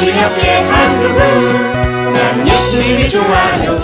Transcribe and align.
우리 0.00 0.10
함께 0.12 0.60
한 0.62 1.00
그분 1.00 2.12
나는 2.12 2.48
예수님이 2.48 3.08
좋아요 3.10 3.78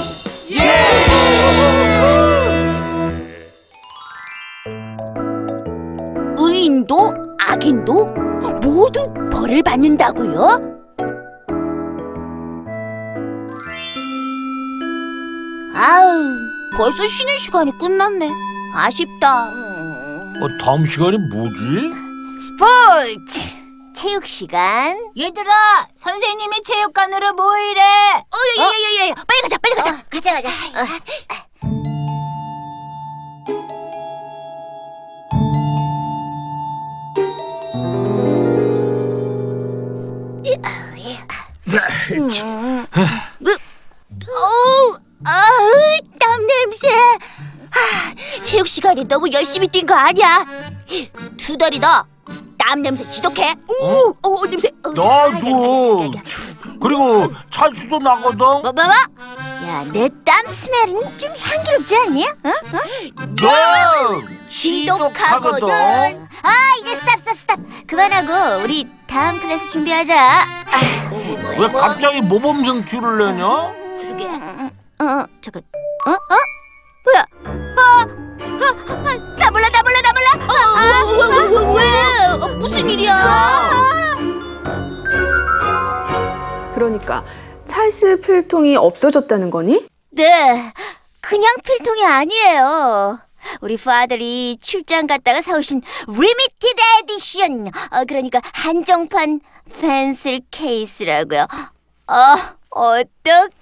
의인도 6.38 7.12
악인도 7.38 8.06
모두 8.62 9.12
벌을 9.30 9.62
받는다고요? 9.62 10.76
아우, 15.74 16.34
벌써 16.76 17.06
쉬는 17.06 17.36
시간이 17.38 17.72
끝났네. 17.78 18.30
아쉽다. 18.72 19.48
어, 19.48 20.48
다음 20.62 20.84
시간이 20.84 21.18
뭐지? 21.30 21.90
스포츠 22.40 23.65
체육 23.96 24.26
시간. 24.26 25.10
얘들아, 25.18 25.88
선생님이 25.96 26.62
체육관으로 26.64 27.32
모이래. 27.32 27.80
어, 27.80 28.36
예 28.58 28.62
예 28.62 29.06
예 29.06 29.08
예. 29.08 29.14
빨리 29.26 29.40
가자, 29.42 29.56
빨리 29.58 29.74
가자. 29.74 30.02
가자, 30.10 30.32
가자. 30.34 30.48
어우, 44.28 44.98
아우, 45.24 45.98
땀 46.18 46.46
냄새. 46.46 46.88
아, 47.70 48.14
체육 48.44 48.68
시간에 48.68 49.02
너무 49.04 49.30
열심히 49.32 49.68
뛴 49.68 49.86
거 49.86 49.94
아니야? 49.94 50.44
두 51.36 51.56
달이다. 51.56 52.06
땀 52.68 52.82
냄새 52.82 53.08
지독해. 53.08 53.54
우, 53.80 54.12
어, 54.22 54.46
냄새. 54.46 54.68
어, 54.84 54.90
나도. 54.90 56.10
그리고 56.82 57.32
찰수도 57.50 57.98
나거든. 57.98 58.38
뭐, 58.38 58.60
뭐, 58.60 58.72
뭐? 58.72 58.82
야, 59.68 59.84
내 59.92 60.08
땀 60.24 60.50
스멜은 60.50 61.16
좀 61.16 61.32
향기롭지 61.38 61.96
않니? 61.96 62.26
어? 62.26 62.48
어? 62.48 62.80
네. 63.36 64.46
지독하거든. 64.48 65.68
아, 65.70 66.52
이제 66.80 66.94
스탑, 66.96 67.20
스탑, 67.20 67.36
스탑. 67.36 67.60
그만하고 67.86 68.64
우리 68.64 68.88
다음 69.06 69.38
클래스 69.40 69.70
준비하자. 69.70 70.14
아, 70.20 71.10
왜 71.58 71.68
갑자기 71.68 72.20
모범생 72.20 72.84
티를 72.84 73.18
내냐? 73.18 73.46
그러게. 74.00 74.26
어, 74.26 75.24
잠깐. 75.40 75.62
어, 76.06 76.10
어? 76.10 76.36
뭐야? 77.04 77.26
아, 77.76 77.80
아, 77.80 78.06
아, 78.90 79.36
나 79.38 79.50
몰라, 79.52 79.68
나 79.70 79.82
그러니까 87.06 87.24
찰스 87.66 88.20
필통이 88.20 88.76
없어졌다는 88.76 89.50
거니? 89.50 89.86
네, 90.10 90.72
그냥 91.20 91.54
필통이 91.64 92.04
아니에요. 92.04 93.20
우리 93.60 93.76
father이 93.76 94.58
출장 94.60 95.06
갔다가 95.06 95.40
사오신 95.40 95.82
limited 96.08 96.82
edition, 97.02 97.68
어, 97.68 98.04
그러니까 98.06 98.40
한정판 98.52 99.40
pencil 99.80 100.40
case라고요. 100.50 101.46
어, 102.08 102.36
어떡해. 102.70 103.52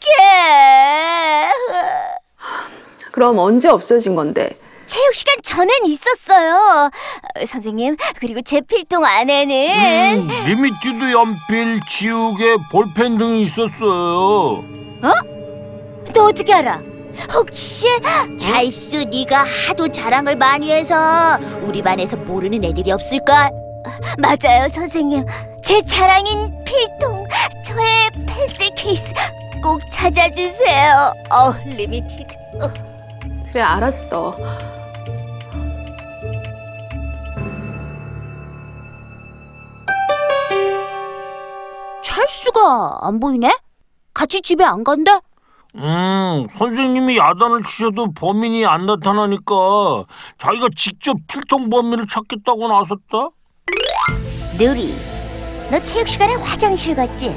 그럼 3.12 3.38
언제 3.38 3.68
없어진 3.68 4.14
건데? 4.14 4.56
체육 4.86 5.14
시간 5.14 5.36
전엔 5.42 5.70
있었어요. 5.86 6.90
어, 6.90 7.46
선생님, 7.46 7.96
그리고 8.18 8.40
제 8.42 8.60
필통 8.60 9.04
안에는 9.04 10.18
음, 10.20 10.28
limited 10.46 11.12
연필, 11.12 11.80
지우개, 11.88 12.56
볼펜 12.70 13.18
등이 13.18 13.42
있었어요. 13.44 14.64
너 16.12 16.24
어떻게 16.26 16.52
알아? 16.54 16.80
혹시 17.32 17.86
찰스 18.38 18.96
네가 19.10 19.44
하도 19.68 19.88
자랑을 19.88 20.36
많이 20.36 20.70
해서 20.72 21.38
우리 21.62 21.82
반에서 21.82 22.16
모르는 22.16 22.64
애들이 22.64 22.90
없을까? 22.92 23.50
맞아요, 24.18 24.68
선생님. 24.68 25.24
제 25.62 25.80
자랑인 25.82 26.64
필통, 26.64 27.26
저의 27.64 27.86
pencil 28.26 28.70
case 28.76 29.12
꼭 29.62 29.80
찾아주세요. 29.90 31.14
어, 31.32 31.52
limited. 31.64 32.34
어. 32.60 32.72
그래 33.50 33.62
알았어. 33.62 34.36
찰스가 42.34 42.98
안 43.02 43.20
보이네? 43.20 43.56
같이 44.12 44.40
집에 44.40 44.64
안 44.64 44.82
간대? 44.82 45.12
음, 45.76 46.46
선생님이 46.50 47.16
야단을 47.16 47.62
치셔도 47.62 48.12
범인이 48.12 48.66
안 48.66 48.86
나타나니까 48.86 50.04
자기가 50.38 50.68
직접 50.76 51.16
필통 51.28 51.70
범인을 51.70 52.06
찾겠다고 52.08 52.68
나섰다? 52.68 53.30
느리, 54.58 54.94
너 55.70 55.78
체육 55.84 56.08
시간에 56.08 56.34
화장실 56.34 56.96
갔지? 56.96 57.36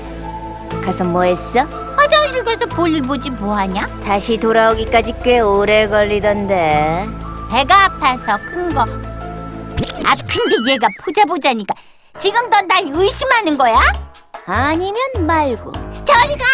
가서 0.84 1.04
뭐 1.04 1.24
했어? 1.24 1.62
화장실 1.96 2.44
가서 2.44 2.66
볼일 2.66 3.04
보지 3.04 3.30
뭐하냐? 3.32 3.88
다시 4.02 4.38
돌아오기까지 4.38 5.14
꽤 5.24 5.40
오래 5.40 5.88
걸리던데. 5.88 7.08
배가 7.52 7.86
아파서 7.86 8.38
큰 8.46 8.74
거. 8.74 8.82
아, 8.82 10.16
근데 10.28 10.72
얘가 10.72 10.88
보자 11.04 11.24
보자니까 11.26 11.74
지금 12.18 12.50
너날 12.50 12.84
의심하는 12.94 13.58
거야? 13.58 13.80
아니면 14.50 14.96
말고. 15.20 15.74
저리 16.06 16.36
가! 16.38 16.46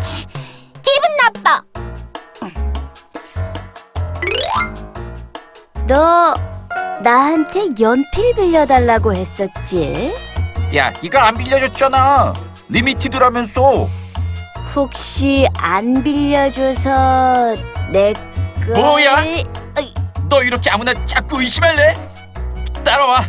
치, 0.00 0.24
기분 0.82 1.16
나빠. 1.22 1.62
너 5.86 6.34
나한테 7.02 7.66
연필 7.78 8.34
빌려달라고 8.34 9.12
했었지? 9.12 10.14
야, 10.74 10.90
네가 11.02 11.26
안 11.26 11.34
빌려줬잖아. 11.36 12.32
리미티드라면서. 12.70 13.86
혹시 14.74 15.46
안 15.58 16.02
빌려줘서 16.02 17.54
내 17.92 18.14
걸... 18.64 18.74
뭐야? 18.76 19.24
어이, 19.76 19.94
너 20.30 20.42
이렇게 20.42 20.70
아무나 20.70 20.94
자꾸 21.04 21.42
의심할래? 21.42 21.94
따라와. 22.82 23.24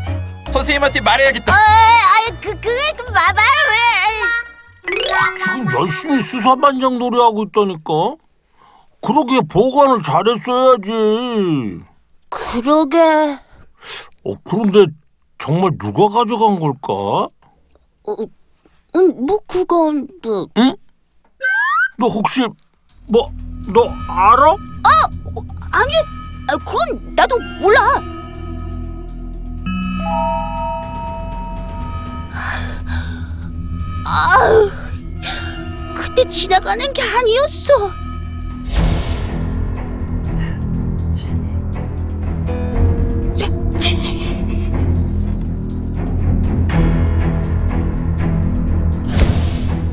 선생님한테 0.50 1.02
말해야겠다. 1.02 1.54
아이, 1.54 2.29
그, 2.42 2.50
그게 2.56 2.94
그 2.98 3.04
마말 3.12 3.44
왜? 3.72 5.36
지금 5.38 5.68
열심히 5.80 6.22
수사반장 6.22 6.98
놀이하고 6.98 7.44
있다니까? 7.44 8.16
그러게 9.02 9.42
보관을 9.42 10.02
잘했어야지. 10.04 11.82
그러게. 12.30 12.98
어, 14.26 14.34
그런데 14.44 14.86
정말 15.38 15.72
누가 15.80 16.08
가져간 16.08 16.60
걸까? 16.60 17.28
음, 18.96 19.26
뭐 19.26 19.40
그건 19.48 20.08
뭐너 21.98 22.14
혹시 22.14 22.46
뭐 23.08 23.28
너 23.72 23.84
알아? 24.08 24.56
아니, 25.72 25.94
아, 26.48 26.58
그건 26.58 27.14
나도 27.16 27.38
몰라. 27.62 27.80
아우, 34.06 34.70
그때 35.96 36.24
지나가는 36.30 36.92
게 36.94 37.02
아니었어. 37.02 37.92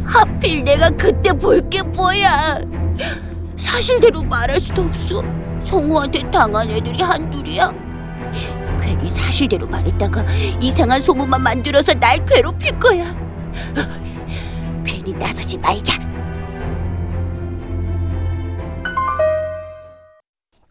하필 0.04 0.64
내가 0.64 0.90
그때 0.90 1.32
볼 1.32 1.69
게 1.69 1.82
뭐야. 1.82 2.58
사실대로 3.56 4.22
말할 4.22 4.60
수도 4.60 4.82
없어. 4.82 5.22
성우한테 5.60 6.31
당한 6.31 6.70
애들이 6.70 7.02
한둘이야. 7.02 7.86
괜히 8.98 9.10
사실대로 9.10 9.66
말했다가 9.66 10.25
이상한 10.60 11.00
소문만 11.00 11.43
만들어서 11.43 11.94
날 11.94 12.25
괴롭힐 12.25 12.78
거야. 12.78 13.04
괜히 14.84 15.12
나서지 15.12 15.58
말자. 15.58 15.94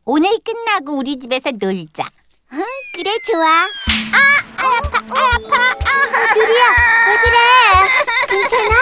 오늘 0.06 0.38
끝나고 0.44 0.98
우리 0.98 1.18
집에서 1.18 1.52
놀자. 1.52 2.10
그래 2.50 3.12
좋아. 3.32 3.46
아, 3.46 4.18
아 4.58 4.78
아파, 4.78 4.98
아 5.00 5.36
아파. 5.36 5.56
아, 5.56 6.34
둘이야, 6.34 6.64
왜 7.08 7.18
그래? 7.24 7.38
괜찮아? 8.30 8.76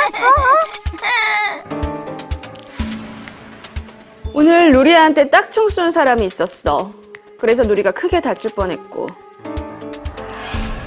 오늘 4.34 4.72
누리한테 4.72 5.30
딱총 5.30 5.70
쏜 5.70 5.92
사람이 5.92 6.26
있었어. 6.26 6.94
그래서 7.40 7.64
누리가 7.64 7.92
크게 7.92 8.20
다칠 8.22 8.52
뻔했고. 8.52 9.08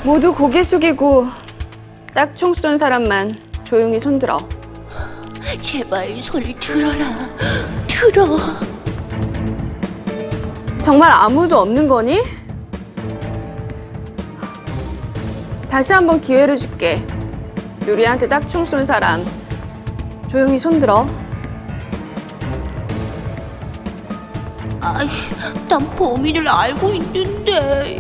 모두 0.07 0.33
고개 0.33 0.63
숙이고 0.63 1.27
딱 2.15 2.37
총 2.37 2.55
쏜 2.55 2.77
사람만 2.79 3.35
조용히 3.65 3.99
손들어. 3.99 4.39
제발 5.61 6.21
손을 6.21 6.55
들어라. 6.61 7.29
들어. 7.89 8.25
정말 10.81 11.11
아무도 11.11 11.59
없는 11.59 11.89
거니? 11.89 12.21
다시 15.69 15.93
한번 15.93 16.21
기회를 16.21 16.57
줄게. 16.57 17.05
요리한테 17.89 18.29
딱 18.29 18.49
총 18.49 18.65
쏜 18.65 18.85
사람. 18.85 19.25
조용히 20.31 20.57
손들어. 20.57 21.05
아이, 24.81 25.09
난 25.69 25.97
범인을 25.97 26.49
알고 26.49 26.91
있는데. 26.91 27.97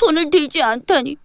손을 0.00 0.30
들지 0.30 0.62
않다니 0.62 1.16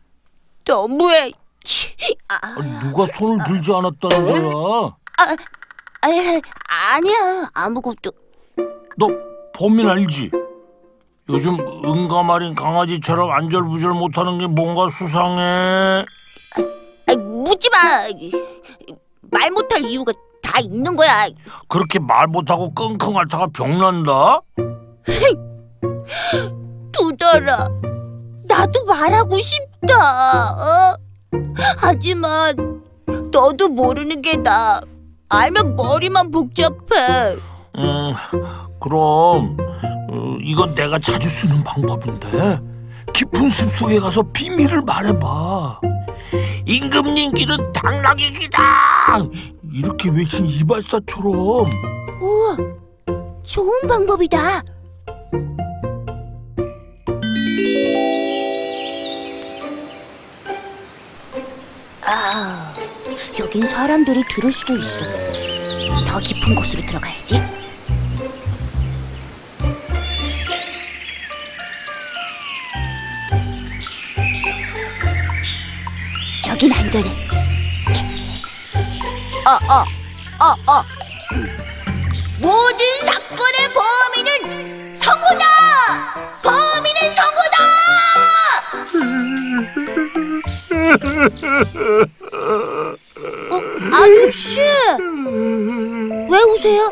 너무해. 0.66 1.32
치, 1.64 1.96
아, 2.28 2.36
아니, 2.60 2.70
누가 2.80 3.06
손을 3.06 3.38
들지 3.48 3.72
않았다는 3.72 4.26
거야? 4.26 4.94
아, 5.18 5.36
아니야 6.94 7.50
아무것도. 7.54 8.12
너 8.98 9.08
범인 9.54 9.88
알지? 9.90 10.30
요즘 11.30 11.58
응가마린 11.86 12.54
강아지처럼 12.54 13.32
안절부절 13.32 13.94
못하는 13.94 14.40
게 14.40 14.48
뭔가 14.48 14.90
수상해. 14.90 16.04
아, 17.08 17.16
묻지 17.18 17.70
마. 17.70 17.78
말 19.32 19.52
못할 19.52 19.86
이유가 19.86 20.12
다 20.44 20.60
있는 20.60 20.98
거야. 20.98 21.30
그렇게 21.70 21.98
말 22.00 22.28
못하고 22.28 22.74
끙끙 22.74 23.16
앓다가 23.18 23.48
병난다? 23.48 24.42
두더라. 26.92 27.70
나도 28.66 28.84
말하고 28.86 29.40
싶다. 29.40 30.50
어? 30.52 30.98
하지만 31.78 32.82
너도 33.32 33.70
모르는 33.70 34.22
게 34.22 34.38
나. 34.38 34.82
알면 35.30 35.76
머리만 35.76 36.32
복잡해. 36.32 37.36
음, 37.78 38.14
그럼 38.80 39.58
어, 40.10 40.38
이건 40.42 40.74
내가 40.76 40.98
자주 41.00 41.30
쓰는 41.30 41.64
방법인데 41.64 42.60
깊은 43.14 43.50
숲속에 43.50 44.00
가서 44.00 44.24
비밀을 44.34 44.82
말해봐. 44.82 45.80
임금님 46.66 47.34
길은 47.34 47.74
당나귀 47.74 48.32
길다. 48.32 48.60
이렇게 49.74 50.10
외친 50.10 50.46
이발사처럼. 50.48 51.36
우와, 51.36 52.58
좋은 53.44 53.88
방법이다. 53.88 54.62
아, 62.08 62.74
여긴 63.40 63.68
사람들이 63.68 64.24
들을 64.30 64.52
수도 64.52 64.76
있어. 64.78 65.06
더 66.08 66.20
깊은 66.20 66.54
곳으로 66.56 66.86
들어가야지. 66.86 67.42
여긴 76.48 76.72
안전해. 76.72 77.10
어, 79.46 79.74
어, 79.74 79.86
어, 80.40 80.72
어. 80.72 80.86
모든 82.40 82.86
사건의 83.06 83.74
범인은 83.74 84.94
성우다! 84.94 85.55
어, 93.52 93.62
아저씨! 93.94 94.60
왜 96.30 96.40
우세요? 96.54 96.90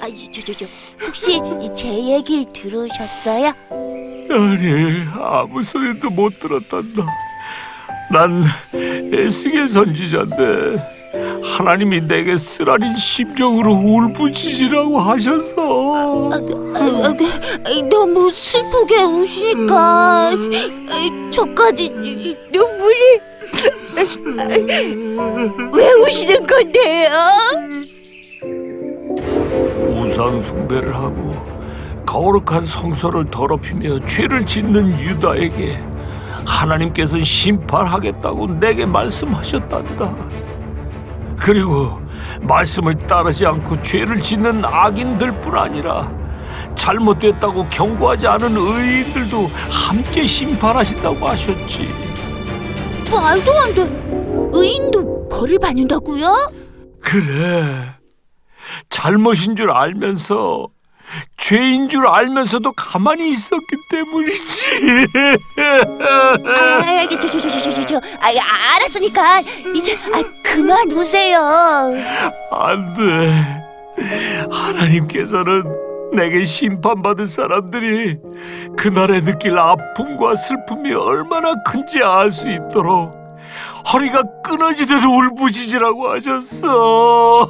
아, 0.00 0.06
저, 0.32 0.40
저, 0.42 0.52
저, 0.52 0.66
혹시 1.06 1.40
이제 1.62 1.88
얘기를 1.88 2.44
들으셨어요? 2.52 3.52
아니 4.30 5.04
아무 5.20 5.62
소리도 5.62 6.10
못 6.10 6.38
들었단다. 6.38 7.04
난 8.10 8.44
애쓰게 9.12 9.66
선지자인데 9.66 10.93
하나님이 11.44 12.00
내게 12.08 12.38
쓰라린 12.38 12.94
심정으로 12.96 13.72
울부짖으라고 13.72 14.98
하셔서 15.00 16.30
너무 17.90 18.30
슬프게 18.30 19.02
우시니까 19.02 20.30
아, 20.30 21.30
저까지 21.30 21.90
눈물이 22.50 23.20
왜 25.72 25.92
우시는 25.92 26.46
건데요? 26.46 27.10
우상 30.00 30.40
숭배를 30.40 30.94
하고 30.94 31.34
거룩한 32.06 32.64
성소를 32.64 33.30
더럽히며 33.30 34.04
죄를 34.06 34.46
짓는 34.46 34.98
유다에게 34.98 35.78
하나님께서 36.46 37.18
심판하겠다고 37.22 38.58
내게 38.60 38.86
말씀하셨단다. 38.86 40.43
그리고 41.44 42.00
말씀을 42.40 43.06
따르지 43.06 43.44
않고 43.44 43.82
죄를 43.82 44.18
짓는 44.18 44.64
악인들뿐 44.64 45.58
아니라 45.58 46.10
잘못됐다고 46.74 47.68
경고하지 47.68 48.26
않은 48.28 48.56
의인들도 48.56 49.50
함께 49.68 50.26
심판하신다고 50.26 51.28
하셨지. 51.28 51.86
말도 53.10 53.52
안 53.52 53.74
돼. 53.74 53.82
의인도 54.54 55.28
벌을 55.28 55.58
받는다고요? 55.58 56.50
그래. 57.02 57.94
잘못인 58.88 59.54
줄 59.54 59.70
알면서 59.70 60.68
죄인 61.36 61.88
줄 61.88 62.06
알면서도 62.06 62.72
가만히 62.72 63.28
있었기 63.30 63.66
때문이지. 63.90 65.06
아, 66.46 67.06
저, 67.10 67.18
저, 67.18 67.28
저, 67.28 67.40
저, 67.40 67.48
저, 67.48 67.70
저, 67.70 67.84
저, 67.86 67.96
아, 68.20 68.30
알았으니까 68.76 69.40
이제 69.74 69.96
아, 70.12 70.22
그만 70.42 70.90
우세요. 70.92 71.38
안 72.50 72.94
돼. 72.96 73.64
하나님께서는 74.50 75.62
내게 76.12 76.44
심판받은 76.44 77.26
사람들이 77.26 78.18
그날에 78.76 79.20
느낄 79.20 79.58
아픔과 79.58 80.36
슬픔이 80.36 80.92
얼마나 80.94 81.54
큰지 81.64 82.02
알 82.02 82.30
수 82.30 82.50
있도록 82.50 83.12
허리가 83.92 84.22
끊어지듯 84.42 85.04
울부짖으라고 85.04 86.08
하셨어. 86.12 87.48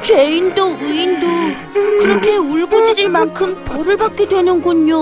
죄인도 0.00 0.78
의인도 0.80 1.26
그렇게 2.00 2.36
울부짖을 2.36 3.10
만큼 3.10 3.62
벌을 3.64 3.98
받게 3.98 4.26
되는군요. 4.26 4.96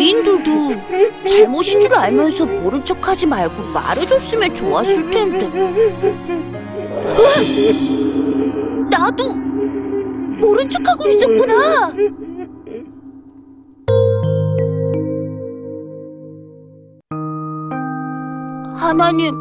의인들도 0.00 1.26
잘못인 1.28 1.82
줄 1.82 1.94
알면서 1.94 2.46
모른 2.46 2.82
척하지 2.82 3.26
말고 3.26 3.62
말해줬으면 3.64 4.54
좋았을 4.54 5.10
텐데. 5.10 5.46
나도 8.90 9.36
모른 10.40 10.70
척하고 10.70 11.06
있었구나. 11.06 11.92
하나님, 18.74 19.34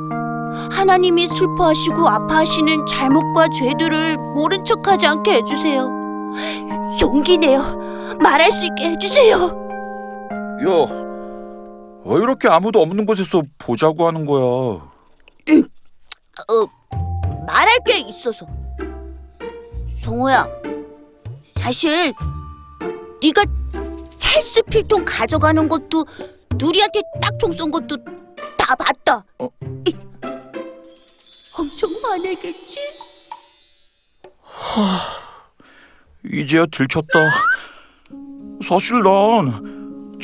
하나님이 0.71 1.27
슬퍼하시고 1.27 2.05
아파하시는 2.05 2.85
잘못과 2.85 3.47
죄들을 3.57 4.17
모른 4.35 4.65
척하지 4.65 5.07
않게 5.07 5.35
해주세요. 5.35 5.89
용기 7.01 7.37
내요. 7.37 7.61
말할 8.21 8.51
수 8.51 8.65
있게 8.65 8.89
해주세요. 8.91 9.68
야, 10.61 12.01
왜 12.05 12.15
이렇게 12.17 12.47
아무도 12.47 12.81
없는 12.81 13.05
곳에서 13.05 13.41
보자고 13.57 14.07
하는 14.07 14.25
거야? 14.25 14.43
어, 14.43 14.89
말할 17.47 17.77
게 17.85 17.99
있어서. 17.99 18.45
성호야, 20.03 20.47
사실 21.55 22.13
네가 23.21 23.43
찰스 24.17 24.63
필통 24.63 25.05
가져가는 25.05 25.67
것도 25.67 26.05
누리한테 26.55 27.01
딱총 27.21 27.51
쏜 27.51 27.71
것도 27.71 27.97
다 28.57 28.75
봤다. 28.75 29.23
이, 29.87 29.95
엄청 31.57 31.89
화내겠지? 32.03 32.79
이제야 36.31 36.65
들켰다. 36.65 37.29
사실 38.67 39.01
난 39.01 39.68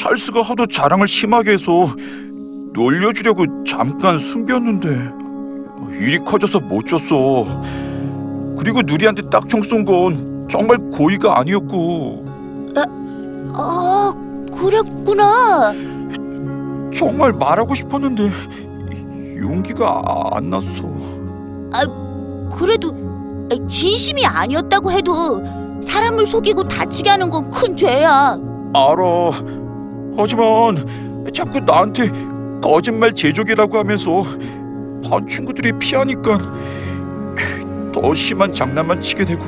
찰스가 0.06 0.44
하도 0.44 0.68
자랑을 0.68 1.08
심하게 1.08 1.54
해서 1.54 1.88
놀려주려고 2.74 3.64
잠깐 3.64 4.20
숨겼는데 4.20 4.88
일이 6.00 6.20
커져서 6.20 6.60
못 6.60 6.86
줬어. 6.86 7.46
그리고 8.56 8.84
누리한테 8.84 9.24
딱총 9.32 9.64
쏜 9.64 9.84
건 9.84 10.46
정말 10.48 10.78
고의가 10.92 11.40
아니었고 11.40 12.24
아, 13.56 14.14
그랬구나. 14.56 15.74
정말 16.94 17.34
말하고 17.34 17.74
싶었는데 17.74 18.30
용기가 19.40 20.02
안 20.34 20.52
났어. 20.52 20.84
그래도 22.56 22.92
진심이 23.68 24.24
아니었다고 24.24 24.92
해도 24.92 25.44
사람을 25.82 26.28
속이고 26.28 26.64
다치게 26.68 27.10
하는 27.10 27.32
건 27.32 27.50
큰 27.50 27.76
죄야. 27.76 28.38
알아. 28.76 29.65
하지만 30.18 31.26
자꾸 31.34 31.60
나한테 31.60 32.10
거짓말 32.62 33.14
제조기라고 33.14 33.78
하면서 33.78 34.24
반 35.10 35.28
친구들이 35.28 35.74
피하니까 35.74 36.38
더 37.94 38.14
심한 38.14 38.54
장난만 38.54 39.02
치게 39.02 39.26
되고 39.26 39.44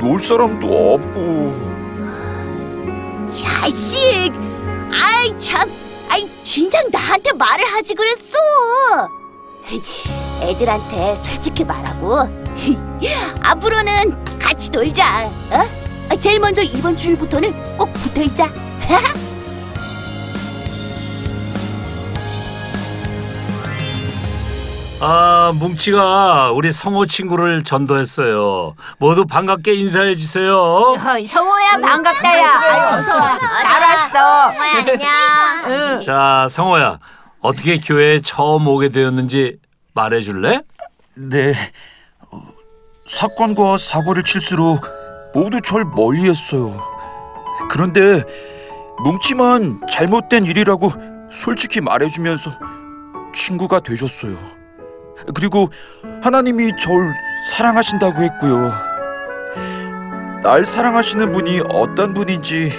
놀 0.00 0.20
사람도 0.20 0.94
없고 0.94 1.76
자식! 3.34 4.32
아이 4.92 5.36
참, 5.38 5.70
아이 6.08 6.28
진작 6.42 6.88
나한테 6.90 7.32
말을 7.32 7.64
하지 7.66 7.94
그랬어. 7.94 8.38
애들한테 10.42 11.16
솔직히 11.16 11.64
말하고 11.64 12.18
앞으로는 13.42 14.38
같이 14.38 14.70
놀자. 14.70 15.26
어? 15.26 16.16
제일 16.20 16.38
먼저 16.38 16.62
이번 16.62 16.96
주일부터는 16.96 17.52
꼭 17.76 17.92
붙어 17.94 18.22
있자. 18.22 18.48
아, 24.98 25.52
뭉치가 25.54 26.50
우리 26.52 26.72
성호 26.72 27.04
친구를 27.06 27.64
전도했어요. 27.64 28.74
모두 28.98 29.26
반갑게 29.26 29.74
인사해 29.74 30.16
주세요. 30.16 30.56
어, 30.58 30.96
성호야 30.98 31.70
반갑다야. 31.82 32.98
어서 32.98 33.14
와. 33.14 33.38
잘 33.38 33.82
왔어. 33.82 34.52
안녕. 35.68 36.00
자, 36.00 36.46
성호야. 36.50 36.98
어떻게 37.40 37.78
교회에 37.78 38.20
처음 38.20 38.66
오게 38.66 38.88
되었는지 38.88 39.58
말해 39.92 40.22
줄래? 40.22 40.62
네 41.14 41.52
어, 42.30 42.40
사건과 43.06 43.76
사고를 43.78 44.24
칠수록 44.24 44.80
모두 45.34 45.60
절 45.60 45.84
멀리했어요. 45.84 46.82
그런데 47.70 48.22
뭉치만 49.04 49.80
잘못된 49.90 50.46
일이라고 50.46 50.90
솔직히 51.30 51.80
말해주면서 51.82 52.50
친구가 53.34 53.80
되셨어요. 53.80 54.36
그리고 55.34 55.70
하나님이 56.22 56.72
절 56.78 57.12
사랑하신다고 57.52 58.22
했고요. 58.22 58.72
날 60.42 60.64
사랑하시는 60.64 61.32
분이 61.32 61.62
어떤 61.68 62.14
분인지 62.14 62.72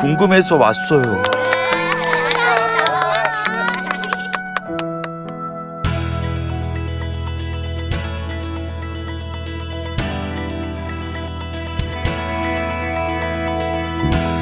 궁금해서 0.00 0.56
왔어요. 0.56 1.22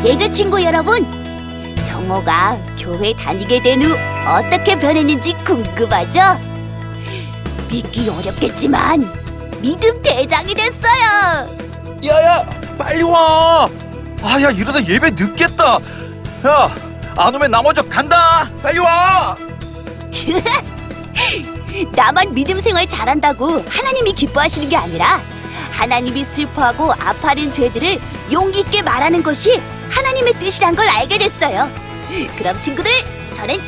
예조 0.05 0.31
친구 0.31 0.63
여러분, 0.63 1.05
성호가 1.79 2.57
교회 2.79 3.13
다니게 3.13 3.63
된 3.63 3.83
후 3.83 3.95
어떻게 4.27 4.77
변했는지 4.79 5.33
궁금하죠? 5.45 6.58
믿기 7.71 8.09
어렵겠지만 8.09 9.13
믿음 9.61 10.01
대장이 10.03 10.55
됐어요. 10.55 11.49
야야 12.07 12.45
빨리 12.79 13.03
와. 13.03 13.69
아야 14.23 14.51
이러다 14.51 14.85
예배 14.87 15.11
늦겠다. 15.11 15.79
야안 16.45 17.35
오면 17.35 17.51
나 17.51 17.63
먼저 17.63 17.83
간다. 17.83 18.51
빨리 18.63 18.79
와. 18.79 19.37
나만 21.93 22.35
믿음 22.35 22.61
생활 22.61 22.87
잘한다고 22.89 23.65
하나님이 23.69 24.13
기뻐하시는 24.13 24.69
게 24.69 24.77
아니라 24.77 25.21
하나님이 25.73 26.25
슬퍼하고 26.25 26.93
아파하는 26.93 27.51
죄들을 27.51 27.99
용기 28.33 28.61
있게 28.61 28.83
말하는 28.83 29.23
것이 29.23 29.61
하나님의 29.91 30.35
뜻이란 30.35 30.75
걸 30.75 30.89
알게 30.89 31.19
됐어요. 31.19 31.71
그럼 32.37 32.61
친구들, 32.61 32.91
저는 33.33 33.59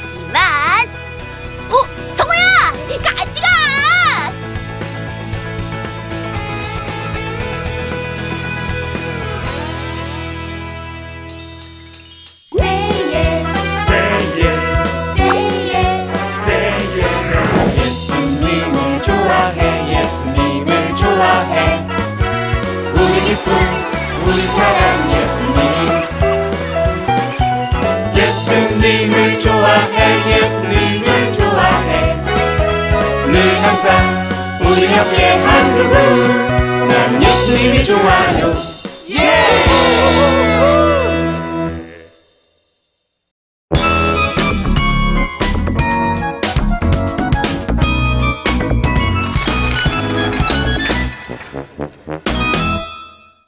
우리 34.60 34.84
옆에 34.96 35.36
한 35.36 35.74
그분 35.76 36.88
나는 36.88 37.22
예수님이 37.22 37.84
좋아요. 37.84 38.54
예 38.56 38.69